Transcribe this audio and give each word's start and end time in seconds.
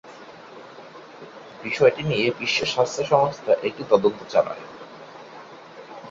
বিষয়টি 1.63 2.01
নিয়ে 2.03 2.27
বিশ্ব 2.39 2.59
স্বাস্থ্য 2.65 3.03
সংস্থা 3.05 3.53
একটি 3.63 3.83
তদন্ত 3.89 4.19
চালায়। 4.29 4.63